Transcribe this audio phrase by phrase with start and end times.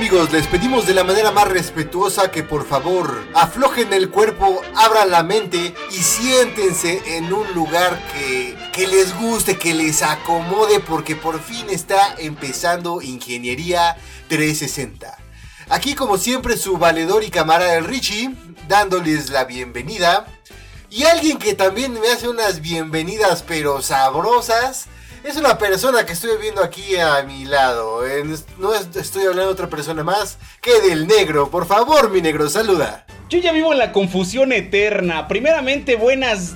[0.00, 0.32] Amigos?
[0.32, 5.22] Les pedimos de la manera más respetuosa que por favor aflojen el cuerpo, abran la
[5.22, 11.38] mente y siéntense en un lugar que, que les guste, que les acomode porque por
[11.38, 15.18] fin está empezando Ingeniería 360.
[15.68, 18.34] Aquí como siempre su valedor y camarada el Richie,
[18.68, 20.26] dándoles la bienvenida.
[20.88, 24.86] Y alguien que también me hace unas bienvenidas pero sabrosas.
[25.22, 28.02] Es una persona que estoy viendo aquí a mi lado.
[28.58, 31.50] No estoy hablando de otra persona más que del negro.
[31.50, 33.04] Por favor, mi negro, saluda.
[33.28, 35.28] Yo ya vivo en la confusión eterna.
[35.28, 36.54] Primeramente, buenas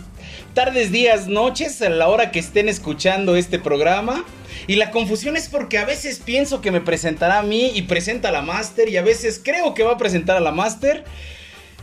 [0.54, 4.24] tardes, días, noches a la hora que estén escuchando este programa.
[4.66, 8.30] Y la confusión es porque a veces pienso que me presentará a mí y presenta
[8.30, 8.88] a la Master.
[8.88, 11.04] Y a veces creo que va a presentar a la Master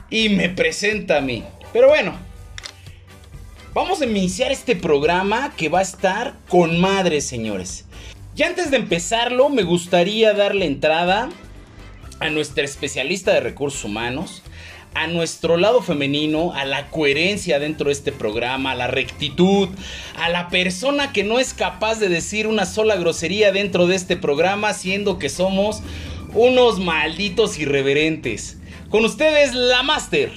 [0.10, 1.46] y me presenta a mí.
[1.74, 2.18] Pero bueno,
[3.74, 7.86] Vamos a iniciar este programa que va a estar con madres, señores.
[8.36, 11.30] Y antes de empezarlo, me gustaría darle entrada
[12.20, 14.44] a nuestra especialista de recursos humanos,
[14.94, 19.70] a nuestro lado femenino, a la coherencia dentro de este programa, a la rectitud,
[20.18, 24.18] a la persona que no es capaz de decir una sola grosería dentro de este
[24.18, 25.82] programa, siendo que somos
[26.34, 28.58] unos malditos irreverentes.
[28.90, 30.30] Con ustedes, la Master.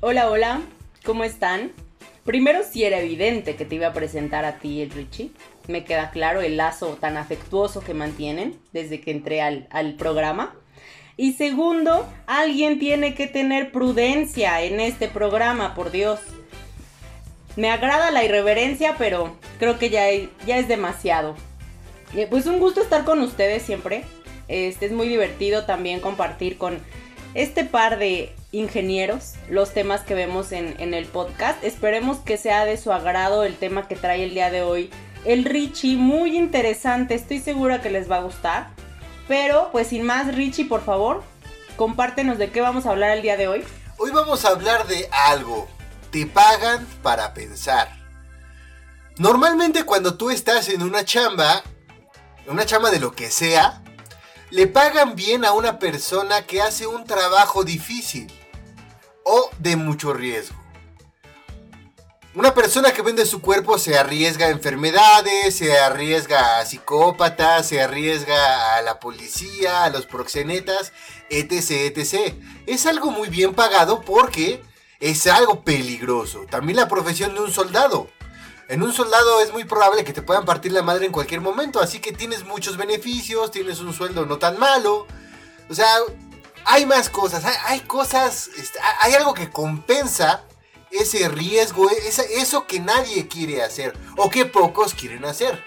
[0.00, 0.62] Hola, hola,
[1.04, 1.83] ¿cómo están?
[2.24, 5.30] Primero, sí era evidente que te iba a presentar a ti, el Richie.
[5.68, 10.54] Me queda claro el lazo tan afectuoso que mantienen desde que entré al, al programa.
[11.16, 16.20] Y segundo, alguien tiene que tener prudencia en este programa, por Dios.
[17.56, 20.06] Me agrada la irreverencia, pero creo que ya,
[20.46, 21.36] ya es demasiado.
[22.16, 24.02] Eh, pues un gusto estar con ustedes siempre.
[24.48, 26.78] Este es muy divertido también compartir con
[27.34, 31.62] este par de ingenieros los temas que vemos en, el podcast.
[31.64, 34.90] Esperemos que sea de su agrado el tema que trae el día de hoy
[35.24, 35.96] el Richie.
[35.96, 38.70] Muy interesante, estoy segura que les va a gustar.
[39.26, 41.22] Pero pues sin más, Richie, por favor,
[41.76, 43.64] compártenos de qué vamos a hablar el día de hoy.
[43.98, 45.68] Hoy vamos a hablar de algo.
[46.10, 47.88] Te pagan para pensar.
[49.16, 51.62] Normalmente cuando tú estás en una chamba,
[52.46, 53.82] una chamba de lo que sea,
[54.50, 58.32] le pagan bien a una persona que hace un trabajo difícil
[59.58, 60.64] de mucho riesgo.
[62.34, 67.80] Una persona que vende su cuerpo se arriesga a enfermedades, se arriesga a psicópatas, se
[67.80, 70.92] arriesga a la policía, a los proxenetas,
[71.30, 72.34] etc, etc.
[72.66, 74.64] Es algo muy bien pagado porque
[74.98, 76.44] es algo peligroso.
[76.50, 78.08] También la profesión de un soldado.
[78.68, 81.80] En un soldado es muy probable que te puedan partir la madre en cualquier momento,
[81.80, 85.06] así que tienes muchos beneficios, tienes un sueldo no tan malo.
[85.70, 85.88] O sea,
[86.64, 90.44] hay más cosas, hay, cosas, este, hay algo que compensa
[90.90, 95.62] ese riesgo, eso que nadie quiere hacer o que pocos quieren hacer.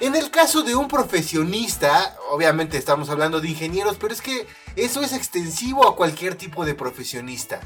[0.00, 5.02] En el caso de un profesionista, obviamente estamos hablando de ingenieros, pero es que eso
[5.02, 7.60] es extensivo a cualquier tipo de profesionista.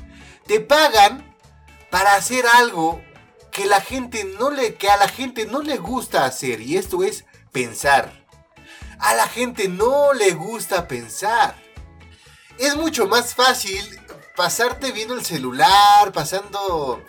[0.46, 1.36] Te pagan
[1.90, 3.02] para hacer algo
[3.50, 7.02] que la gente no le que a la gente no le gusta hacer y esto
[7.02, 8.24] es pensar.
[8.98, 11.61] A la gente no le gusta pensar
[12.58, 14.00] es mucho más fácil
[14.36, 17.02] pasarte viendo el celular, pasando,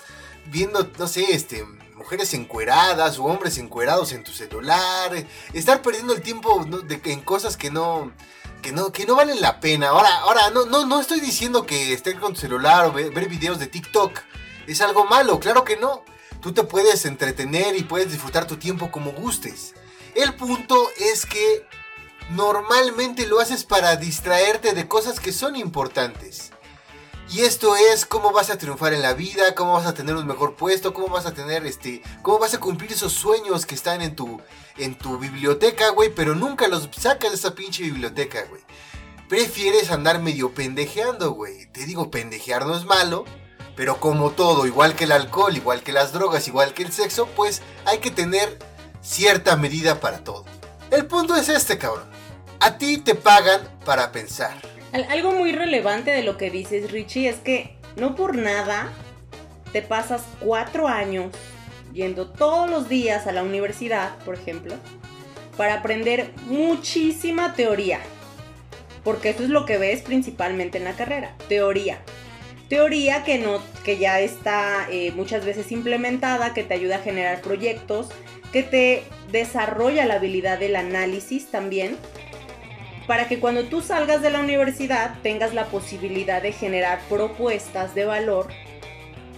[0.46, 1.66] viendo, no sé, este,
[1.96, 5.12] mujeres encueradas o hombres encuerados en tu celular,
[5.54, 8.12] estar perdiendo el tiempo en cosas que no,
[8.62, 9.90] que no, que no valen la pena.
[9.90, 13.60] Ahora, ahora, no, no, no estoy diciendo que estés con tu celular o ver videos
[13.60, 14.20] de TikTok
[14.68, 16.04] es algo malo, claro que no.
[16.42, 19.74] Tú te puedes entretener y puedes disfrutar tu tiempo como gustes.
[20.16, 21.66] El punto es que
[22.32, 26.52] normalmente lo haces para distraerte de cosas que son importantes.
[27.30, 30.28] Y esto es cómo vas a triunfar en la vida, cómo vas a tener un
[30.28, 34.02] mejor puesto, cómo vas a tener este, cómo vas a cumplir esos sueños que están
[34.02, 34.42] en tu
[34.78, 38.62] en tu biblioteca, güey, pero nunca los sacas de esa pinche biblioteca, güey.
[39.30, 41.66] Prefieres andar medio pendejeando, güey.
[41.72, 43.26] Te digo, pendejear no es malo,
[43.76, 47.28] pero como todo, igual que el alcohol, igual que las drogas, igual que el sexo,
[47.36, 48.60] pues hay que tener
[49.02, 50.46] cierta medida para todo.
[50.92, 52.13] El punto es este, cabrón.
[52.66, 54.54] A ti te pagan para pensar.
[55.10, 58.90] Algo muy relevante de lo que dices, Richie, es que no por nada
[59.74, 61.34] te pasas cuatro años
[61.92, 64.76] yendo todos los días a la universidad, por ejemplo,
[65.58, 68.00] para aprender muchísima teoría.
[69.04, 72.00] porque eso es lo que ves principalmente en la carrera, teoría.
[72.70, 77.42] Teoría que, no, que ya está eh, muchas veces implementada, que te ayuda a generar
[77.42, 78.08] proyectos,
[78.54, 81.98] que te desarrolla la habilidad del análisis también,
[83.08, 88.06] para que cuando tú salgas de la universidad tengas la posibilidad de generar propuestas de
[88.06, 88.48] valor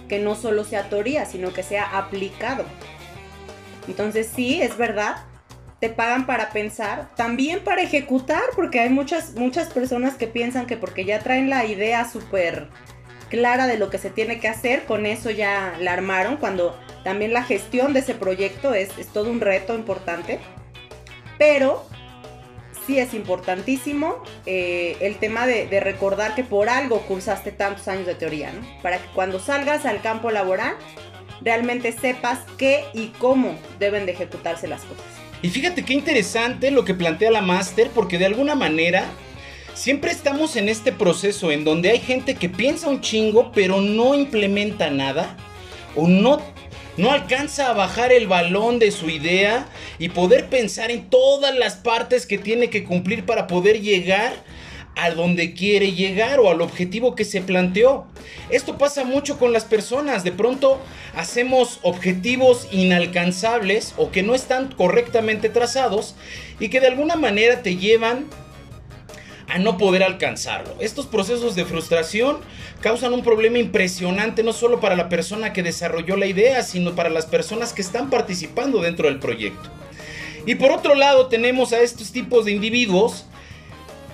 [0.08, 2.64] que no solo sea teoría, sino que sea aplicado.
[3.88, 5.16] Entonces sí, es verdad,
[5.80, 10.76] te pagan para pensar, también para ejecutar, porque hay muchas, muchas personas que piensan que
[10.76, 12.68] porque ya traen la idea súper
[13.28, 17.32] clara de lo que se tiene que hacer, con eso ya la armaron, cuando también
[17.32, 20.40] la gestión de ese proyecto es, todo un reto importante.
[21.38, 21.86] Pero
[22.86, 28.06] sí es importantísimo eh, el tema de, de, recordar que por algo cursaste tantos años
[28.06, 28.66] de teoría, ¿no?
[28.82, 30.76] Para que cuando salgas al campo laboral
[31.40, 35.04] realmente sepas qué y cómo deben de ejecutarse las cosas.
[35.42, 39.04] Y fíjate qué interesante lo que plantea la máster, porque de alguna manera
[39.74, 44.14] siempre estamos en este proceso en donde hay gente que piensa un chingo, pero no
[44.14, 45.36] implementa nada,
[45.94, 46.40] o no,
[46.96, 49.66] no alcanza a bajar el balón de su idea
[49.98, 54.32] y poder pensar en todas las partes que tiene que cumplir para poder llegar
[54.96, 58.06] a donde quiere llegar o al objetivo que se planteó.
[58.48, 60.24] Esto pasa mucho con las personas.
[60.24, 60.80] De pronto
[61.14, 66.14] hacemos objetivos inalcanzables o que no están correctamente trazados
[66.58, 68.26] y que de alguna manera te llevan
[69.48, 70.74] a no poder alcanzarlo.
[70.80, 72.38] Estos procesos de frustración
[72.80, 77.10] causan un problema impresionante no solo para la persona que desarrolló la idea, sino para
[77.10, 79.70] las personas que están participando dentro del proyecto.
[80.46, 83.26] Y por otro lado tenemos a estos tipos de individuos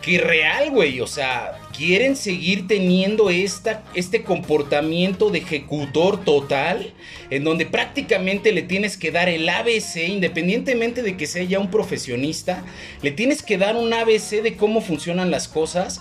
[0.03, 1.01] que real, güey.
[1.01, 6.93] O sea, quieren seguir teniendo esta, este comportamiento de ejecutor total,
[7.29, 11.73] en donde prácticamente le tienes que dar el ABC, independientemente de que sea ya un
[11.73, 12.65] profesionista,
[13.03, 16.01] le tienes que dar un ABC de cómo funcionan las cosas.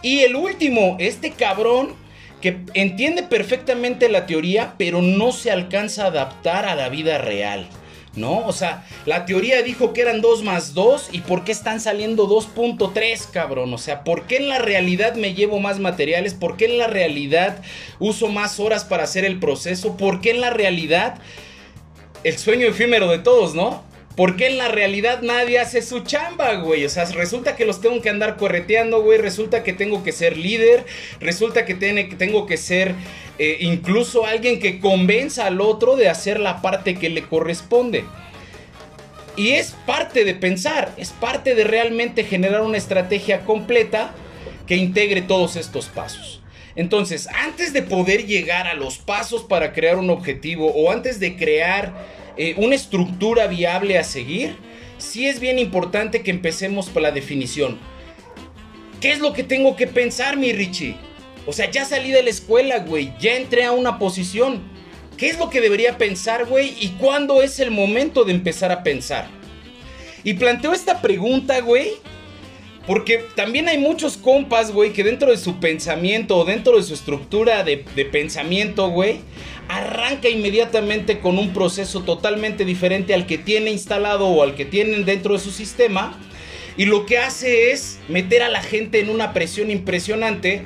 [0.00, 1.96] Y el último, este cabrón
[2.40, 7.68] que entiende perfectamente la teoría, pero no se alcanza a adaptar a la vida real.
[8.16, 8.46] ¿No?
[8.46, 12.28] O sea, la teoría dijo que eran 2 más 2 y por qué están saliendo
[12.28, 13.72] 2.3, cabrón.
[13.72, 16.34] O sea, ¿por qué en la realidad me llevo más materiales?
[16.34, 17.62] ¿Por qué en la realidad
[17.98, 19.96] uso más horas para hacer el proceso?
[19.96, 21.18] ¿Por qué en la realidad
[22.24, 23.82] el sueño efímero de todos, ¿no?
[24.16, 26.86] Porque en la realidad nadie hace su chamba, güey.
[26.86, 29.18] O sea, resulta que los tengo que andar correteando, güey.
[29.18, 30.86] Resulta que tengo que ser líder.
[31.20, 32.94] Resulta que tengo que ser
[33.38, 38.04] eh, incluso alguien que convenza al otro de hacer la parte que le corresponde.
[39.36, 44.14] Y es parte de pensar, es parte de realmente generar una estrategia completa
[44.66, 46.40] que integre todos estos pasos.
[46.74, 51.36] Entonces, antes de poder llegar a los pasos para crear un objetivo o antes de
[51.36, 51.92] crear
[52.36, 54.56] eh, una estructura viable a seguir,
[54.98, 57.78] sí es bien importante que empecemos por la definición.
[59.00, 60.96] ¿Qué es lo que tengo que pensar, mi Richie?
[61.46, 64.62] O sea, ya salí de la escuela, güey, ya entré a una posición.
[65.16, 66.74] ¿Qué es lo que debería pensar, güey?
[66.80, 69.28] ¿Y cuándo es el momento de empezar a pensar?
[70.24, 71.92] Y planteo esta pregunta, güey,
[72.86, 76.94] porque también hay muchos compas, güey, que dentro de su pensamiento o dentro de su
[76.94, 77.78] estructura de,
[78.12, 79.18] pensamiento, güey,
[79.68, 85.04] arranca inmediatamente con un proceso totalmente diferente al que tiene instalado o al que tienen
[85.04, 86.16] dentro de su sistema.
[86.76, 90.62] Y lo que hace es meter a la gente en una presión impresionante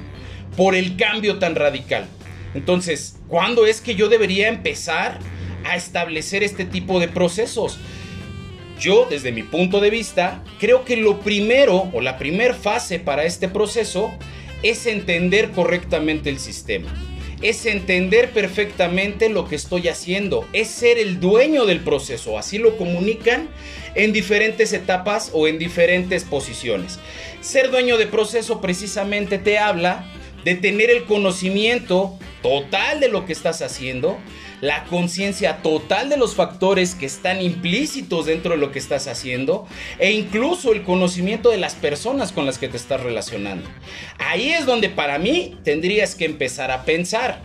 [0.57, 2.07] por el cambio tan radical.
[2.53, 5.21] Entonces, ¿cuándo es que yo debería empezar
[5.65, 7.79] a establecer este tipo de procesos?
[8.81, 13.25] Yo, desde mi punto de vista, creo que lo primero o la primera fase para
[13.25, 14.11] este proceso
[14.63, 16.89] es entender correctamente el sistema.
[17.43, 22.79] Es entender perfectamente lo que estoy haciendo, es ser el dueño del proceso, así lo
[22.79, 23.51] comunican
[23.95, 26.99] en diferentes etapas o en diferentes posiciones.
[27.43, 30.07] Ser dueño de proceso precisamente te habla
[30.45, 34.19] de tener el conocimiento total de lo que estás haciendo,
[34.61, 39.67] la conciencia total de los factores que están implícitos dentro de lo que estás haciendo
[39.99, 43.69] e incluso el conocimiento de las personas con las que te estás relacionando.
[44.19, 47.43] Ahí es donde para mí tendrías que empezar a pensar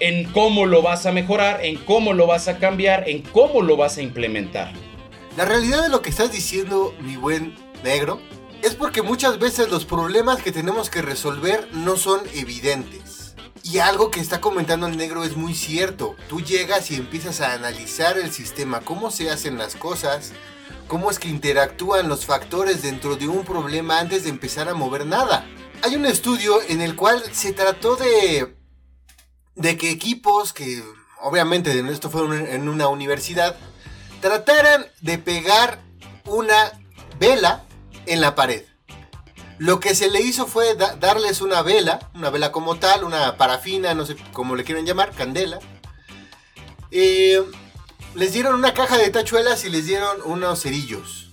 [0.00, 3.76] en cómo lo vas a mejorar, en cómo lo vas a cambiar, en cómo lo
[3.76, 4.72] vas a implementar.
[5.36, 8.20] La realidad de lo que estás diciendo, mi buen negro,
[8.64, 13.34] es porque muchas veces los problemas que tenemos que resolver no son evidentes.
[13.62, 16.16] Y algo que está comentando el negro es muy cierto.
[16.30, 20.32] Tú llegas y empiezas a analizar el sistema, cómo se hacen las cosas,
[20.88, 25.04] cómo es que interactúan los factores dentro de un problema antes de empezar a mover
[25.04, 25.46] nada.
[25.82, 28.56] Hay un estudio en el cual se trató de,
[29.56, 30.82] de que equipos que
[31.20, 33.56] obviamente esto fue en una universidad,
[34.22, 35.82] trataran de pegar
[36.24, 36.72] una
[37.18, 37.64] vela
[38.06, 38.64] en la pared.
[39.58, 43.36] Lo que se le hizo fue da- darles una vela, una vela como tal, una
[43.36, 45.58] parafina, no sé cómo le quieren llamar, candela.
[46.90, 47.42] Eh,
[48.14, 51.30] les dieron una caja de tachuelas y les dieron unos cerillos.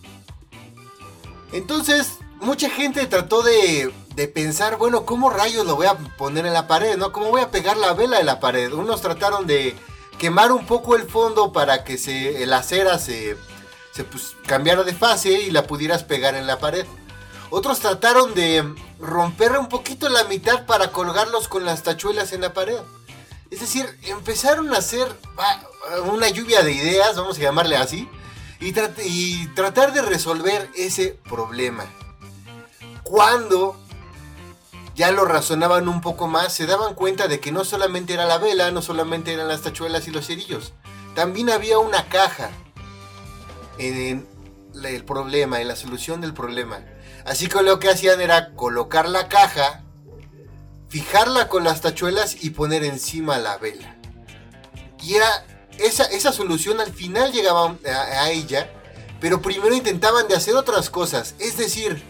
[1.52, 6.54] Entonces, mucha gente trató de, de pensar, bueno, ¿cómo rayos lo voy a poner en
[6.54, 6.98] la pared?
[6.98, 7.12] ¿No?
[7.12, 8.72] ¿Cómo voy a pegar la vela en la pared?
[8.72, 9.76] Unos trataron de
[10.18, 13.36] quemar un poco el fondo para que se, la cera se,
[13.92, 16.86] se pues, cambiara de fase y la pudieras pegar en la pared.
[17.50, 18.64] Otros trataron de
[19.00, 22.80] romper un poquito la mitad para colgarlos con las tachuelas en la pared.
[23.50, 25.06] Es decir, empezaron a hacer
[26.06, 28.08] una lluvia de ideas, vamos a llamarle así,
[28.62, 31.86] y, y tratar de resolver ese problema.
[33.04, 33.78] Cuando
[34.96, 38.38] ya lo razonaban un poco más, se daban cuenta de que no solamente era la
[38.38, 40.72] vela, no solamente eran las tachuelas y los cerillos,
[41.16, 42.52] también había una caja
[43.78, 44.28] en
[44.84, 46.84] el problema, en la solución del problema.
[47.26, 49.84] Así que lo que hacían era colocar la caja,
[50.90, 53.98] fijarla con las tachuelas y poner encima la vela.
[55.02, 55.46] Y era
[55.78, 58.72] esa, esa solución al final llegaba a, a ella,
[59.20, 61.36] pero primero intentaban de hacer otras cosas.
[61.40, 62.02] Es decir,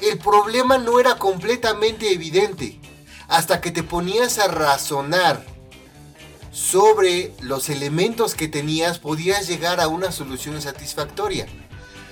[0.00, 2.80] el problema no era completamente evidente
[3.28, 5.53] hasta que te ponías a razonar
[6.54, 11.48] sobre los elementos que tenías, podías llegar a una solución satisfactoria.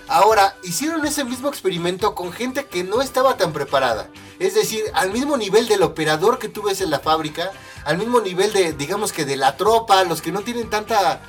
[0.09, 4.11] Ahora, hicieron ese mismo experimento con gente que no estaba tan preparada.
[4.41, 7.53] Es decir, al mismo nivel del operador que tú ves en la fábrica,
[7.85, 11.23] al mismo nivel de, digamos que de la tropa, los que no tienen tanta,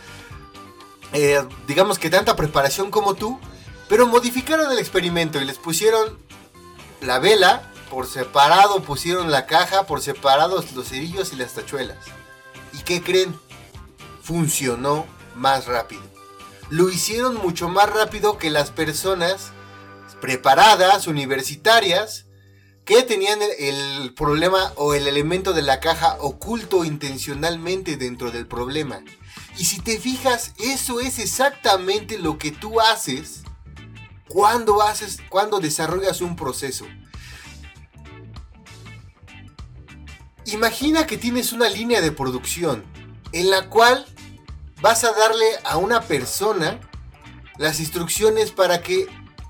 [1.13, 3.39] eh, digamos que tanta preparación como tú,
[3.89, 6.17] pero modificaron el experimento y les pusieron
[6.99, 12.22] la vela, por separado pusieron la caja, por separados los cerillos y las tachuelas.
[12.73, 13.33] ¿Y qué creen?
[14.21, 16.01] Funcionó más rápido.
[16.69, 19.51] Lo hicieron mucho más rápido que las personas
[20.21, 22.25] preparadas, universitarias,
[22.85, 28.47] que tenían el, el problema o el elemento de la caja oculto intencionalmente dentro del
[28.47, 29.01] problema.
[29.57, 33.43] Y si te fijas, eso es exactamente lo que tú haces
[34.27, 36.85] cuando haces, cuando desarrollas un proceso.
[40.53, 42.83] Imagina que tienes una línea de producción
[43.31, 44.05] en la cual
[44.81, 46.79] vas a darle a una persona
[47.57, 49.07] las instrucciones para que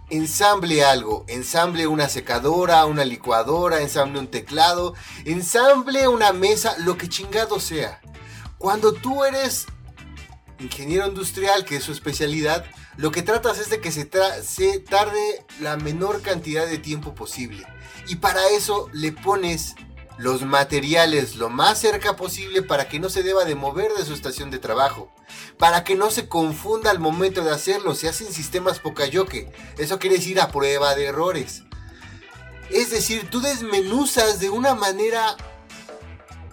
[0.09, 4.93] ensamble algo, ensamble una secadora, una licuadora, ensamble un teclado,
[5.25, 7.99] ensamble una mesa, lo que chingado sea.
[8.57, 9.65] Cuando tú eres
[10.57, 12.63] ingeniero industrial, que es su especialidad,
[12.95, 17.65] lo que tratas es de que se, tarde la menor cantidad de tiempo posible.
[18.07, 19.75] Y para eso le pones
[20.17, 24.13] los materiales lo más cerca posible para que no se deba de mover de su
[24.13, 25.11] estación de trabajo.
[25.57, 29.51] Para que no se confunda al momento de hacerlo, se hacen sistemas Pocayoke.
[29.77, 31.63] Eso quiere decir a prueba de errores.
[32.69, 35.35] Es decir, tú desmenuzas de una manera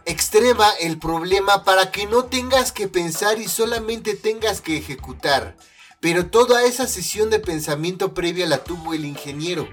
[0.05, 5.57] extrema el problema para que no tengas que pensar y solamente tengas que ejecutar.
[6.01, 9.69] Pero toda esa sesión de pensamiento previa la tuvo el ingeniero.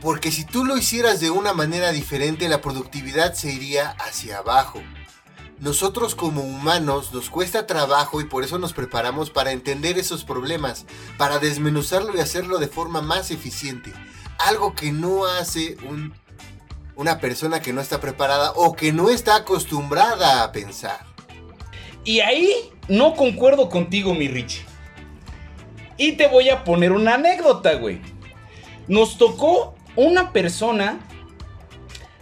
[0.00, 4.80] Porque si tú lo hicieras de una manera diferente, la productividad se iría hacia abajo.
[5.60, 10.86] Nosotros como humanos nos cuesta trabajo y por eso nos preparamos para entender esos problemas,
[11.16, 13.92] para desmenuzarlo y hacerlo de forma más eficiente.
[14.38, 16.14] Algo que no hace un,
[16.94, 21.00] una persona que no está preparada o que no está acostumbrada a pensar.
[22.04, 24.64] Y ahí no concuerdo contigo, mi Richie.
[25.96, 28.00] Y te voy a poner una anécdota, güey.
[28.86, 31.00] Nos tocó una persona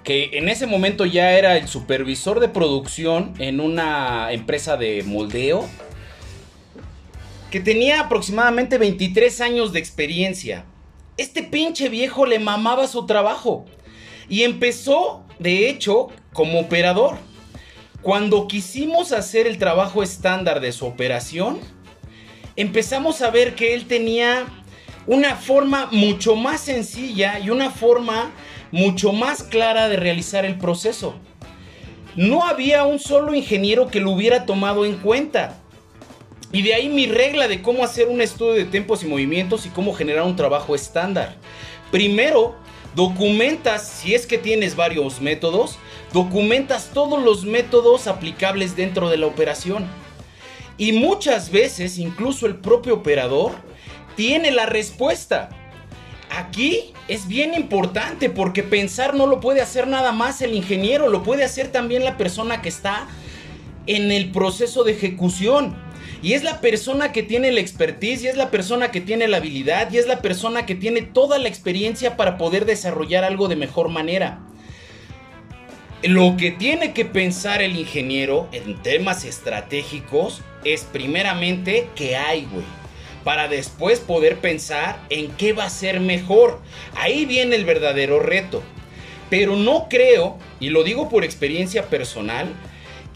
[0.02, 5.68] que en ese momento ya era el supervisor de producción en una empresa de moldeo,
[7.50, 10.64] que tenía aproximadamente 23 años de experiencia.
[11.18, 13.66] Este pinche viejo le mamaba su trabajo
[14.26, 17.18] y empezó, de hecho, como operador.
[18.00, 21.60] Cuando quisimos hacer el trabajo estándar de su operación,
[22.56, 24.46] empezamos a ver que él tenía
[25.06, 28.32] una forma mucho más sencilla y una forma
[28.72, 31.14] mucho más clara de realizar el proceso.
[32.16, 35.58] No había un solo ingeniero que lo hubiera tomado en cuenta.
[36.50, 39.68] Y de ahí mi regla de cómo hacer un estudio de tiempos y movimientos y
[39.68, 41.36] cómo generar un trabajo estándar.
[41.90, 42.56] Primero,
[42.94, 45.78] documentas, si es que tienes varios métodos,
[46.12, 49.86] documentas todos los métodos aplicables dentro de la operación.
[50.78, 53.52] Y muchas veces, incluso el propio operador
[54.16, 55.50] tiene la respuesta.
[56.30, 61.22] Aquí es bien importante porque pensar no lo puede hacer nada más el ingeniero, lo
[61.22, 63.06] puede hacer también la persona que está
[63.86, 65.76] en el proceso de ejecución.
[66.22, 69.36] Y es la persona que tiene la expertise, y es la persona que tiene la
[69.36, 73.56] habilidad, y es la persona que tiene toda la experiencia para poder desarrollar algo de
[73.56, 74.40] mejor manera.
[76.02, 82.64] Lo que tiene que pensar el ingeniero en temas estratégicos es primeramente qué hay, güey.
[83.26, 86.60] Para después poder pensar en qué va a ser mejor.
[86.94, 88.62] Ahí viene el verdadero reto.
[89.28, 92.54] Pero no creo, y lo digo por experiencia personal,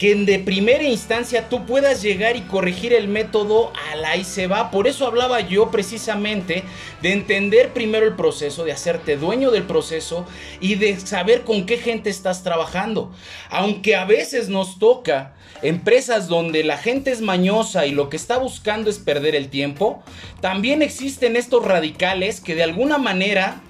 [0.01, 4.47] que de primera instancia tú puedas llegar y corregir el método a la y se
[4.47, 4.71] va.
[4.71, 6.63] Por eso hablaba yo precisamente
[7.03, 10.25] de entender primero el proceso, de hacerte dueño del proceso
[10.59, 13.11] y de saber con qué gente estás trabajando.
[13.51, 18.39] Aunque a veces nos toca empresas donde la gente es mañosa y lo que está
[18.39, 20.01] buscando es perder el tiempo,
[20.39, 23.61] también existen estos radicales que de alguna manera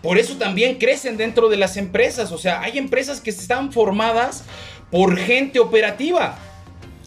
[0.00, 2.32] por eso también crecen dentro de las empresas.
[2.32, 4.44] O sea, hay empresas que están formadas
[4.92, 6.38] por gente operativa.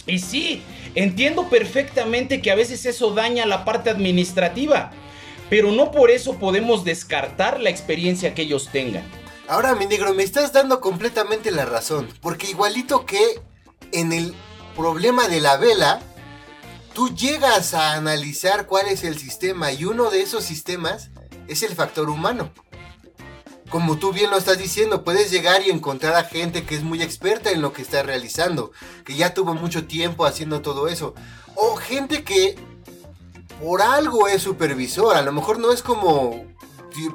[0.08, 0.64] Y sí,
[0.96, 4.92] entiendo perfectamente que a veces eso daña la parte administrativa,
[5.50, 9.04] pero no por eso podemos descartar la experiencia que ellos tengan.
[9.48, 13.40] Ahora, mi negro, me estás dando completamente la razón, porque igualito que
[13.92, 14.34] en el
[14.76, 16.02] problema de la vela,
[16.94, 21.12] tú llegas a analizar cuál es el sistema y uno de esos sistemas
[21.48, 22.52] es el factor humano
[23.70, 27.02] como tú bien lo estás diciendo, puedes llegar y encontrar a gente que es muy
[27.02, 28.72] experta en lo que está realizando,
[29.04, 31.16] que ya tuvo mucho tiempo haciendo todo eso.
[31.56, 32.56] O gente que
[33.62, 36.46] por algo es supervisor, a lo mejor no es como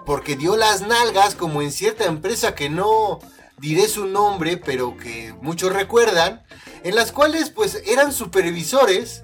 [0.04, 3.19] porque dio las nalgas como en cierta empresa que no
[3.59, 6.42] diré su nombre, pero que muchos recuerdan,
[6.83, 9.23] en las cuales pues eran supervisores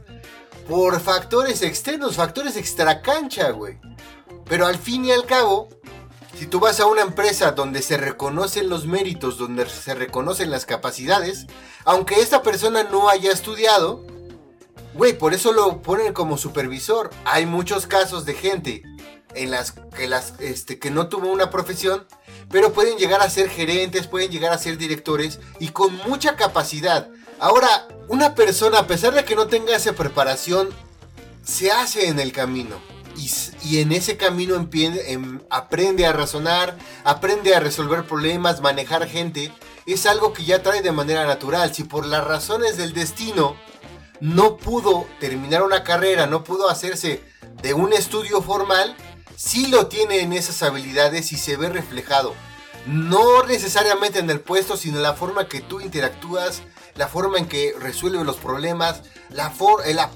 [0.69, 3.79] por factores externos, factores extracancha, güey.
[4.47, 5.69] Pero al fin y al cabo,
[6.39, 10.67] si tú vas a una empresa donde se reconocen los méritos, donde se reconocen las
[10.67, 11.47] capacidades,
[11.85, 14.05] aunque esta persona no haya estudiado,
[14.95, 17.11] güey, por eso lo ponen como supervisor.
[17.25, 18.83] Hay muchos casos de gente
[19.35, 22.07] en las que, las, este, que no tuvo una profesión,
[22.51, 27.09] pero pueden llegar a ser gerentes, pueden llegar a ser directores y con mucha capacidad.
[27.39, 30.69] Ahora, una persona, a pesar de que no tenga esa preparación,
[31.45, 37.61] se hace en el camino y, en ese camino em, aprende a razonar, aprende a
[37.61, 39.53] resolver problemas, manejar gente.
[39.87, 41.75] Es algo que ya trae de manera natural.
[41.75, 43.57] Si por las razones del destino
[44.21, 47.23] no pudo terminar una carrera, no pudo hacerse
[47.63, 48.97] de un estudio formal,
[49.37, 52.35] sí lo tiene en esas habilidades y se ve reflejado.
[52.87, 56.63] No necesariamente en el puesto, sino en la forma que tú interactúas,
[56.95, 59.53] la forma en que resuelve los problemas, la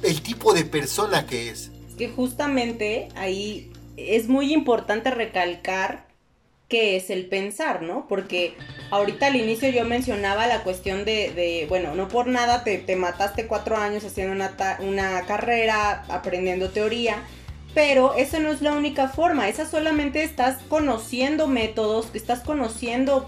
[0.03, 1.70] el tipo de persona que es
[2.01, 6.07] que justamente ahí es muy importante recalcar
[6.67, 8.07] qué es el pensar, ¿no?
[8.09, 8.55] Porque
[8.91, 13.47] ahorita al inicio yo mencionaba la cuestión de, bueno, no por nada te, te mataste
[13.47, 17.17] cuatro años haciendo una, una, carrera, aprendiendo teoría,
[17.75, 23.27] pero eso no es la única forma, esa solamente estás conociendo métodos, estás conociendo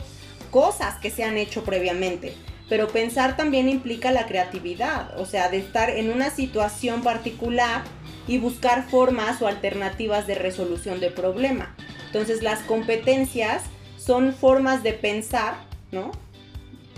[0.50, 2.34] cosas que se han hecho previamente.
[2.70, 7.82] Pero pensar también implica la creatividad, o sea, de estar en una situación particular
[8.26, 11.74] y buscar formas o alternativas de resolución de problema.
[12.06, 13.62] Entonces las competencias
[13.96, 15.56] son formas de pensar,
[15.90, 16.10] ¿no?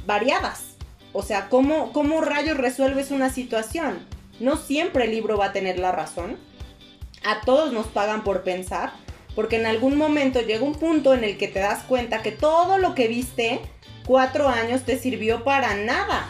[0.06, 0.76] Variadas.
[1.12, 4.06] O sea, ¿cómo, cómo rayos resuelves una situación?
[4.40, 6.36] No siempre el libro va a tener la razón.
[7.24, 8.92] A todos nos pagan por pensar,
[9.34, 12.78] porque en algún momento llega un punto en el que te das cuenta que todo
[12.78, 13.60] lo que viste
[14.06, 16.28] cuatro años te sirvió para nada.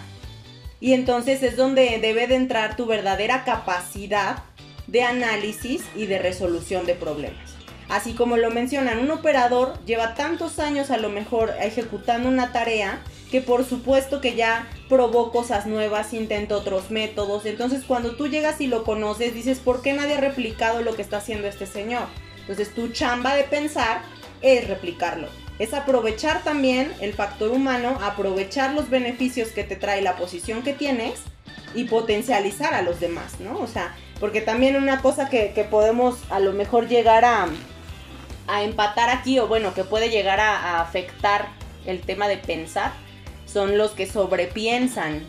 [0.81, 4.43] Y entonces es donde debe de entrar tu verdadera capacidad
[4.87, 7.55] de análisis y de resolución de problemas.
[7.89, 13.03] Así como lo mencionan, un operador lleva tantos años a lo mejor ejecutando una tarea
[13.31, 17.47] que por supuesto que ya probó cosas nuevas, intentó otros métodos.
[17.47, 21.03] Entonces cuando tú llegas y lo conoces, dices, ¿por qué nadie ha replicado lo que
[21.03, 22.05] está haciendo este señor?
[22.41, 24.03] Entonces tu chamba de pensar
[24.41, 25.29] es replicarlo.
[25.59, 30.73] Es aprovechar también el factor humano, aprovechar los beneficios que te trae la posición que
[30.73, 31.21] tienes
[31.75, 33.59] y potencializar a los demás, ¿no?
[33.59, 37.47] O sea, porque también una cosa que, podemos a lo mejor llegar a,
[38.47, 41.49] a, empatar aquí, o bueno, que puede llegar a, afectar
[41.87, 42.93] el tema de pensar,
[43.47, 45.23] son los que sobrepiensan.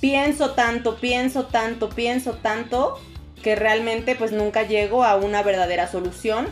[0.00, 3.00] Pienso tanto, pienso tanto, pienso tanto,
[3.42, 6.46] que realmente pues nunca llego a una verdadera solución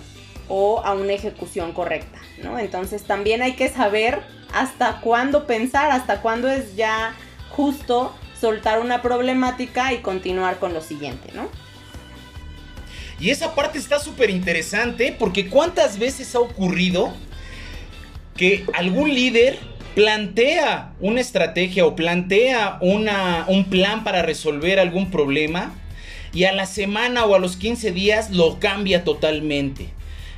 [0.49, 2.59] o a una ejecución correcta, ¿no?
[2.59, 4.21] Entonces también hay que saber
[4.53, 7.14] hasta cuándo pensar, hasta cuándo es ya
[7.51, 11.48] justo soltar una problemática y continuar con lo siguiente, ¿no?
[13.20, 17.12] Y esa parte está súper interesante porque cuántas veces ha ocurrido
[18.35, 19.59] que algún líder
[19.94, 25.74] plantea una estrategia o plantea una, un plan para resolver algún problema
[26.33, 29.90] y a la semana o a los 15 días lo cambia totalmente.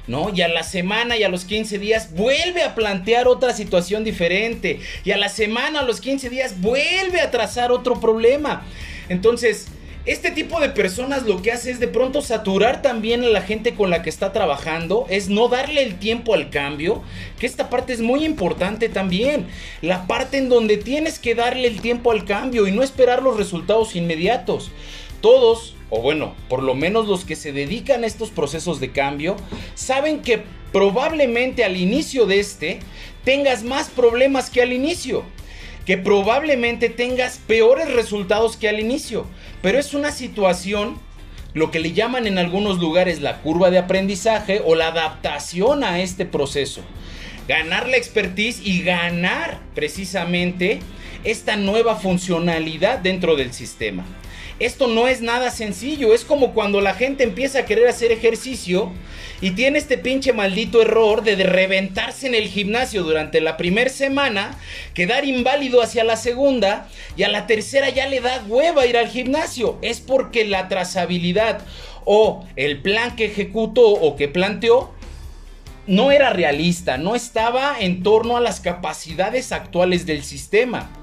[0.07, 0.31] ¿No?
[0.35, 4.81] Y a la semana y a los 15 días vuelve a plantear otra situación diferente.
[5.05, 8.65] Y a la semana, a los 15 días, vuelve a trazar otro problema.
[9.09, 9.69] Entonces,
[10.05, 13.75] este tipo de personas lo que hace es de pronto saturar también a la gente
[13.75, 17.05] con la que está trabajando, es no darle el tiempo al cambio,
[17.39, 19.47] que esta parte es muy importante también,
[19.81, 23.37] la parte en donde tienes que darle el tiempo al cambio y no esperar los
[23.37, 24.73] resultados inmediatos.
[25.21, 29.37] Todos, o bueno, por lo menos los que se dedican a estos procesos de cambio,
[29.75, 32.81] saben que probablemente al inicio de este
[33.25, 35.23] tengas más problemas que al inicio
[35.85, 39.27] que probablemente tengas peores resultados que al inicio.
[39.63, 40.99] Pero es una situación,
[41.55, 46.01] lo que le llaman en algunos lugares la curva de aprendizaje o la adaptación a
[46.01, 46.83] este proceso.
[47.49, 50.79] Ganar la expertise y ganar precisamente
[51.25, 54.05] esta nueva funcionalidad dentro del sistema.
[54.63, 58.93] Esto no es nada sencillo, es como cuando la gente empieza a querer hacer ejercicio
[59.41, 64.57] y tiene este pinche maldito error de, reventarse en el gimnasio durante la primera semana,
[64.95, 69.09] quedar inválido hacia la segunda y a la tercera ya le da hueva ir al
[69.09, 69.79] gimnasio.
[69.83, 71.63] Es porque la trazabilidad
[72.05, 74.93] o el plan que ejecutó o que planteó
[75.89, 81.02] no era realista, no estaba en torno a las capacidades actuales del sistema.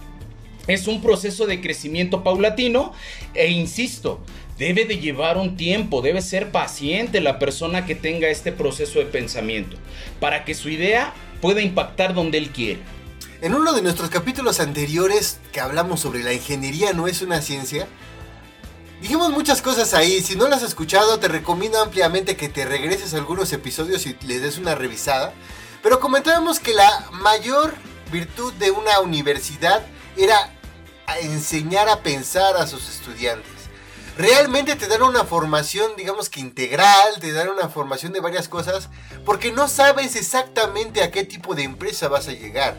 [0.69, 2.93] Es un proceso de crecimiento paulatino
[3.33, 4.19] e insisto,
[4.59, 9.05] debe de llevar un tiempo, debe ser paciente la persona que tenga este proceso de
[9.05, 9.77] pensamiento
[10.19, 12.81] para que su idea pueda impactar donde él quiere.
[13.41, 17.87] En uno de nuestros capítulos anteriores que hablamos sobre la ingeniería no es una ciencia,
[19.01, 20.21] dijimos muchas cosas ahí.
[20.21, 24.15] Si no las has escuchado, te recomiendo ampliamente que te regreses a algunos episodios y
[24.27, 25.33] le des una revisada.
[25.81, 27.73] Pero comentábamos que la mayor
[28.11, 29.83] virtud de una universidad
[30.15, 30.58] era
[31.17, 33.59] enseñar a pensar a sus estudiantes
[34.19, 38.89] realmente te dan una formación, digamos que integral, te dan una formación de varias cosas,
[39.23, 42.75] porque no sabes exactamente a qué tipo de empresa vas a llegar.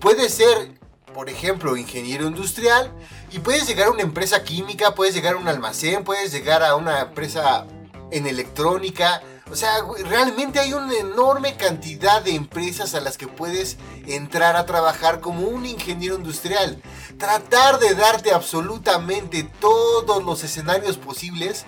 [0.00, 0.72] Puede ser,
[1.14, 2.92] por ejemplo, ingeniero industrial,
[3.30, 6.74] y puedes llegar a una empresa química, puedes llegar a un almacén, puedes llegar a
[6.74, 7.64] una empresa
[8.10, 9.70] en electrónica, o sea,
[10.08, 13.76] realmente hay una enorme cantidad de empresas a las que puedes
[14.06, 16.80] entrar a trabajar como un ingeniero industrial.
[17.18, 21.64] Tratar de darte absolutamente todos los escenarios posibles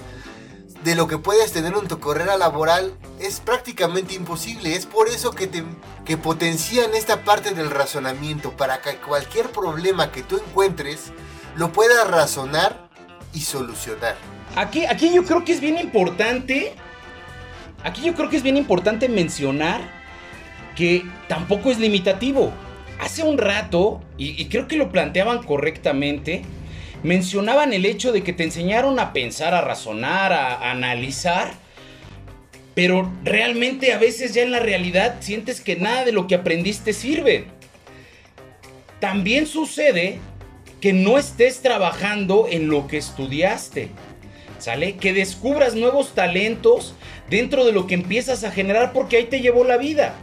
[0.85, 4.77] de lo que puedes tener en tu carrera laboral es prácticamente imposible.
[4.77, 5.65] Es por eso que, te,
[6.05, 11.13] que potencian esta parte del razonamiento, para que cualquier problema que tú encuentres
[11.57, 12.89] lo puedas razonar
[13.33, 14.17] y solucionar.
[14.57, 16.77] Aquí, aquí yo creo que es bien importante
[17.85, 19.83] Aquí yo creo que es bien importante mencionar
[20.75, 22.51] que tampoco es limitativo.
[22.99, 26.43] Hace un rato, y, creo que lo planteaban correctamente,
[27.03, 31.53] mencionaban el hecho de que te enseñaron a pensar, a razonar, a, analizar,
[32.75, 36.95] pero realmente a veces ya en la realidad sientes que nada de lo que aprendiste
[36.95, 37.45] sirve.
[38.99, 40.19] También sucede
[40.81, 43.91] que no estés trabajando en lo que estudiaste.
[44.65, 44.97] ¿Sale?
[44.97, 46.95] Que descubras nuevos talentos
[47.29, 50.15] dentro de lo que empiezas a generar porque ahí te llevó la vida,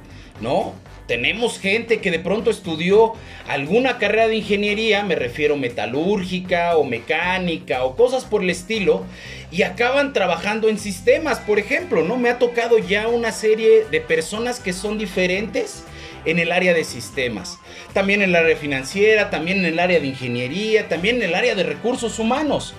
[0.42, 0.74] ¿no?
[1.08, 3.14] Tenemos gente que de pronto estudió
[3.48, 9.06] alguna carrera de ingeniería, me refiero metalúrgica o mecánica o cosas por el estilo,
[9.52, 12.18] y acaban trabajando en sistemas, por ejemplo, ¿no?
[12.18, 15.84] Me ha tocado ya una serie de personas que son diferentes
[16.26, 17.60] en el área de sistemas,
[17.94, 21.54] también en el área financiera, también en el área de ingeniería, también en el área
[21.54, 22.74] de recursos humanos.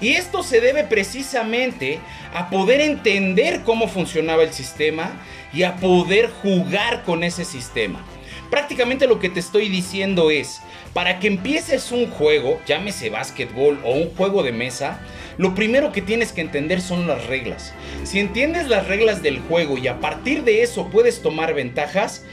[0.00, 2.00] Y esto se debe precisamente
[2.34, 5.12] a poder entender cómo funcionaba el sistema
[5.52, 8.04] y a poder jugar con ese sistema.
[8.50, 10.60] Prácticamente lo que te estoy diciendo es,
[10.92, 15.00] para que empieces un juego, llámese básquetbol o un juego de mesa,
[15.38, 17.72] lo primero que tienes que entender son las reglas.
[18.02, 22.24] Si entiendes las reglas del juego y a partir de eso puedes tomar ventajas,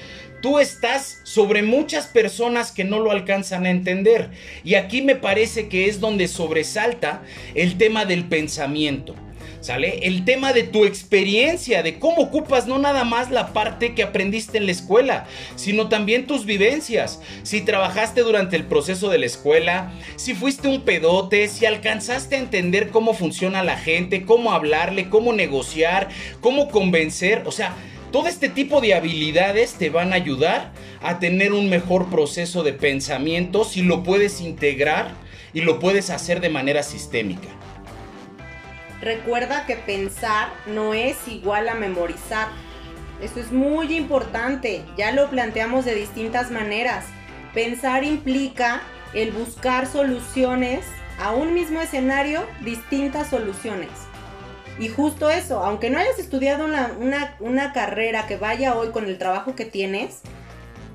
[0.41, 4.29] tú estás sobre muchas personas que no lo alcanzan a entender.
[4.63, 7.23] Y aquí me parece que es donde sobresalta
[7.55, 9.15] el tema del pensamiento.
[9.59, 9.99] ¿Sale?
[10.03, 14.59] El tema de tu experiencia, de cómo ocupas no nada más la parte que aprendiste
[14.59, 17.19] en la escuela, sino también tus vivencias.
[17.41, 22.39] Si trabajaste durante el proceso de la escuela, si fuiste un pedote, si alcanzaste a
[22.39, 27.75] entender cómo funciona la gente, cómo hablarle, cómo negociar, cómo convencer, o sea,
[28.11, 32.73] todo este tipo de habilidades te van a ayudar a tener un mejor proceso de
[32.73, 35.11] pensamiento si lo puedes integrar
[35.53, 37.47] y lo puedes hacer de manera sistémica.
[39.01, 42.47] Recuerda que pensar no es igual a memorizar.
[43.21, 47.05] Eso es muy importante, ya lo planteamos de distintas maneras.
[47.53, 48.81] Pensar implica
[49.13, 50.85] el buscar soluciones
[51.19, 54.06] a un mismo escenario, distintas soluciones.
[54.79, 59.17] Y justo eso, aunque no hayas estudiado una, una, carrera que vaya hoy con el
[59.17, 60.21] trabajo que tienes,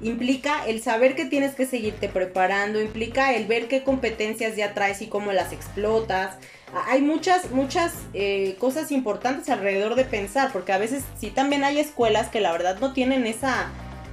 [0.03, 5.03] implica el saber que tienes que seguirte preparando, implica el ver qué competencias ya traes
[5.03, 6.37] y cómo las explotas.
[6.88, 11.81] Hay muchas, muchas eh, cosas importantes alrededor de pensar, porque a veces sí también hay
[11.81, 13.68] escuelas que la verdad no tienen esa,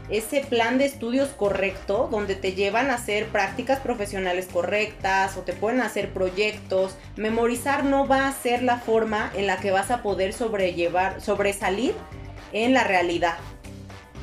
[0.09, 5.53] ese plan de estudios correcto, donde te llevan a hacer prácticas profesionales correctas o te
[5.53, 6.97] pueden hacer proyectos.
[7.15, 11.93] Memorizar no va a ser la forma en la que vas a poder sobrellevar, sobresalir
[12.53, 13.37] en la realidad.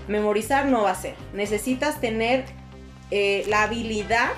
[0.09, 1.15] Memorizar no va a ser.
[1.33, 2.45] Necesitas tener
[3.11, 4.31] eh, la habilidad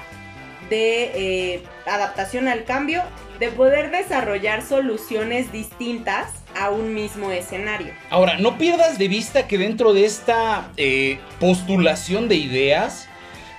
[0.69, 3.03] de eh, adaptación al cambio,
[3.39, 7.93] de poder desarrollar soluciones distintas a un mismo escenario.
[8.11, 13.09] Ahora, no pierdas de vista que dentro de esta eh, postulación de ideas,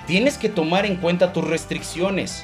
[0.06, 2.44] tienes que tomar en cuenta tus restricciones.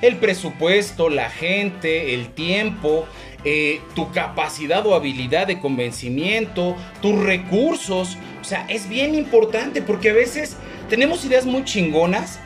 [0.00, 3.06] El presupuesto, la gente, el tiempo,
[3.44, 8.16] eh, tu capacidad o habilidad de convencimiento, tus recursos.
[8.40, 10.56] O sea, es bien importante porque a veces
[10.88, 12.40] tenemos ideas muy chingonas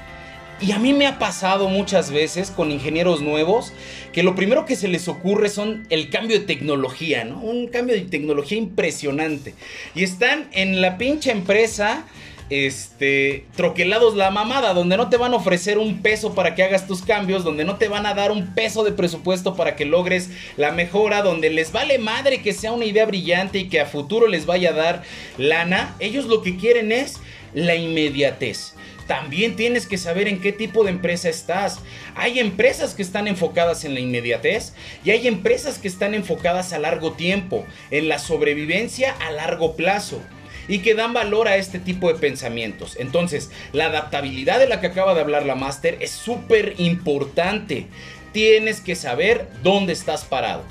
[0.60, 3.72] y a mí me ha pasado muchas veces con ingenieros nuevos
[4.12, 7.40] que lo primero que se les ocurre son el cambio de tecnología, ¿no?
[7.40, 9.54] Un cambio de tecnología impresionante.
[9.94, 12.06] Y están en la pinche empresa,
[12.48, 16.86] este, troquelados la mamada, donde no te van a ofrecer un peso para que hagas
[16.86, 20.30] tus cambios, donde no te van a dar un peso de presupuesto para que logres
[20.56, 24.26] la mejora, donde les vale madre que sea una idea brillante y que a futuro
[24.26, 25.02] les vaya a dar
[25.36, 25.94] lana.
[25.98, 27.20] Ellos lo que quieren es
[27.52, 28.72] la inmediatez
[29.06, 31.80] también tienes que saber en qué tipo de empresa estás.
[32.14, 34.72] Hay empresas que están enfocadas en la inmediatez
[35.04, 40.20] y hay empresas que están enfocadas a largo tiempo, en la sobrevivencia a largo plazo
[40.68, 42.96] y que dan valor a este tipo de pensamientos.
[42.98, 47.86] Entonces, la adaptabilidad de la que acaba de hablar la máster es súper importante.
[48.32, 50.64] Tienes que saber dónde estás parado.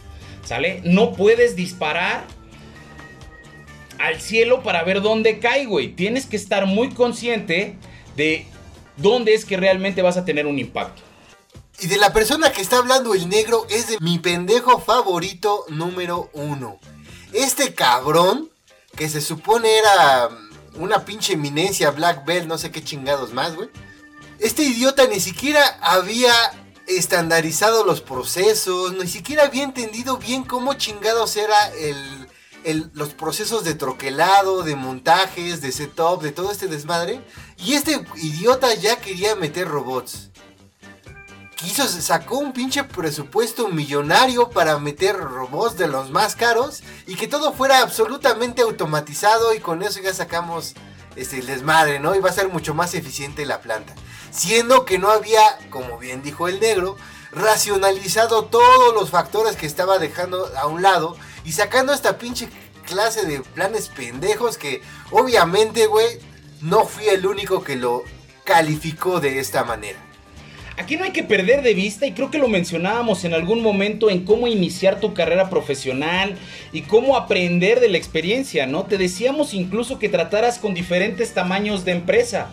[0.44, 0.82] ¿Sale?
[0.84, 2.26] No puedes disparar
[3.98, 5.90] al cielo para ver dónde cae, güey.
[5.90, 7.76] Tienes que estar muy consciente
[8.16, 8.48] de
[8.98, 11.02] dónde es que realmente vas a tener un impacto.
[11.80, 16.30] Y de la persona que está hablando el negro es de mi pendejo favorito número
[16.34, 16.80] uno.
[17.34, 18.50] Este cabrón,
[18.96, 20.30] que se supone era
[20.76, 23.70] una pinche eminencia, Black Belt, no sé qué chingados más, güey.
[24.40, 26.34] Este idiota ni siquiera había
[26.88, 32.15] estandarizado los procesos, ni siquiera había entendido bien cómo chingados era el
[32.94, 37.22] los procesos de troquelado, de montajes, de setup, de todo este desmadre.
[37.58, 40.32] Y este idiota ya quería meter robots.
[41.56, 47.28] Quiso, sacó un pinche presupuesto millonario para meter robots de los más caros y que
[47.28, 50.74] todo fuera absolutamente automatizado y con eso ya sacamos
[51.16, 52.14] este, el desmadre, ¿no?
[52.14, 53.94] Y va a ser mucho más eficiente la planta.
[54.32, 56.98] Siendo que no había, como bien dijo el negro,
[57.32, 62.48] racionalizado todos los factores que estaba dejando a un lado y sacando esta pinche
[62.86, 64.82] clase de planes pendejos que
[65.12, 66.20] obviamente, güey,
[66.62, 68.04] no fui el único que lo
[68.44, 70.00] calificó de esta manera.
[70.78, 74.10] Aquí no hay que perder de vista y creo que lo mencionábamos en algún momento
[74.10, 76.38] en cómo iniciar tu carrera profesional
[76.74, 78.84] y cómo aprender de la experiencia, ¿no?
[78.84, 82.50] Te decíamos incluso que trataras con diferentes tamaños de empresa.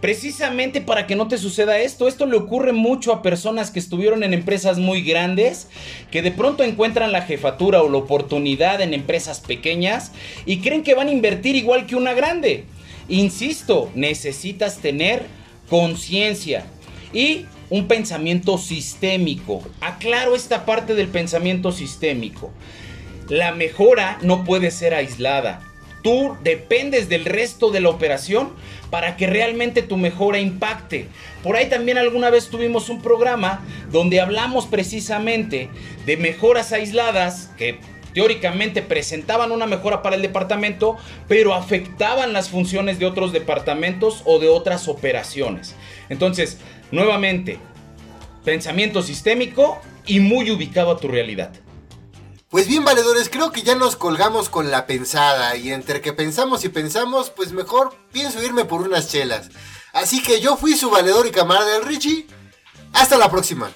[0.00, 4.22] Precisamente para que no te suceda esto, esto le ocurre mucho a personas que estuvieron
[4.22, 5.68] en empresas muy grandes,
[6.12, 10.12] que de pronto encuentran la jefatura o la oportunidad en empresas pequeñas
[10.46, 12.64] y creen que van a invertir igual que una grande.
[13.08, 15.26] Insisto, necesitas tener
[15.68, 16.64] conciencia
[17.12, 19.62] y un pensamiento sistémico.
[19.80, 22.52] Aclaro esta parte del pensamiento sistémico.
[23.28, 25.67] La mejora no puede ser aislada.
[26.02, 28.52] Tú dependes del resto de la operación
[28.90, 31.08] para que realmente tu mejora impacte.
[31.42, 35.70] Por ahí también alguna vez tuvimos un programa donde hablamos precisamente
[36.06, 37.78] de mejoras aisladas que
[38.14, 40.96] teóricamente presentaban una mejora para el departamento,
[41.28, 45.74] pero afectaban las funciones de otros departamentos o de otras operaciones.
[46.08, 46.58] Entonces,
[46.90, 47.58] nuevamente,
[48.44, 51.52] pensamiento sistémico y muy ubicado a tu realidad.
[52.50, 56.64] Pues bien, valedores, creo que ya nos colgamos con la pensada y entre que pensamos
[56.64, 59.50] y pensamos, pues mejor pienso irme por unas chelas.
[59.92, 62.26] Así que yo fui su valedor y camarada del Richie.
[62.94, 63.70] Hasta la próxima.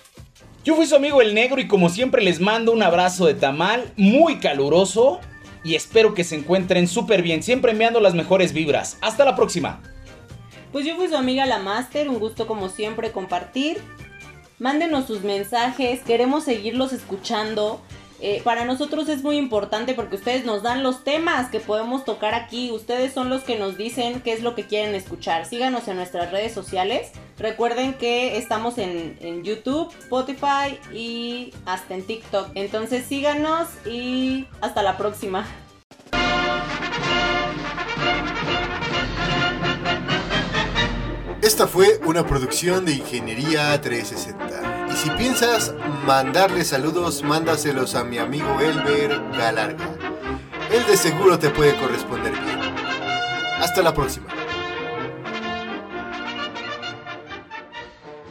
[0.65, 3.93] Yo fui su amigo el negro y como siempre les mando un abrazo de tamal
[3.99, 5.21] muy caluroso
[5.63, 8.97] y espero que se encuentren súper bien, siempre enviando las mejores vibras.
[9.03, 9.83] Hasta la próxima.
[10.73, 13.83] Pues yo fui su amiga la Master, un gusto como siempre compartir.
[14.59, 17.83] Mándenos sus mensajes, queremos seguirlos escuchando.
[18.25, 22.35] Eh, para nosotros es muy importante porque ustedes nos dan los temas que podemos tocar
[22.35, 22.71] aquí.
[22.71, 25.45] Ustedes son los que nos dicen qué es lo que quieren escuchar.
[25.45, 27.11] Síganos en nuestras redes sociales.
[27.37, 32.51] Recuerden que estamos en, en YouTube, Spotify y hasta en TikTok.
[32.55, 35.45] Entonces síganos y hasta la próxima.
[41.43, 44.52] Esta fue una producción de Ingeniería 360.
[45.03, 45.75] Si piensas
[46.07, 49.97] mandarle saludos, mándaselos a mi amigo Elber Galarga.
[50.71, 52.61] Él de seguro te puede corresponder bien.
[53.59, 54.29] Hasta la próxima.